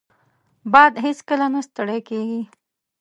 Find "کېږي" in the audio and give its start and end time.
2.09-2.41